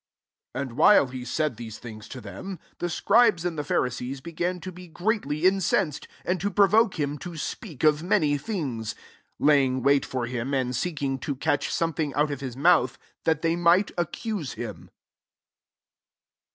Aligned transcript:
*' 0.29 0.55
5S 0.57 0.61
And 0.63 0.71
while 0.77 1.07
he 1.09 1.23
said 1.23 1.57
these 1.57 1.77
ihings 1.79 2.07
to 2.07 2.19
them, 2.19 2.57
the 2.79 2.89
scribes 2.89 3.45
and 3.45 3.55
die 3.55 3.61
Pharisees 3.61 4.19
began 4.19 4.59
to 4.61 4.71
be 4.71 4.87
great 4.87 5.27
ly 5.27 5.35
incensed, 5.47 6.07
and 6.25 6.41
to 6.41 6.49
provoke 6.49 6.99
him 6.99 7.19
to 7.19 7.37
speak 7.37 7.83
of 7.83 8.01
many 8.01 8.35
things; 8.35 8.93
54 9.37 9.47
\iayi7ig 9.49 9.81
vmii 9.83 10.05
for 10.05 10.25
Aim 10.25 10.53
and 10.55 10.75
seek* 10.75 11.03
ing] 11.03 11.19
to 11.19 11.35
catch 11.35 11.71
something 11.71 12.15
out 12.15 12.31
of 12.31 12.41
hh 12.41 12.55
mouth, 12.57 12.97
[that 13.25 13.43
they 13.43 13.55
might 13.55 13.91
ac 13.95 14.07
cute 14.11 14.53
him,"] 14.57 14.85
€h. 14.91 14.91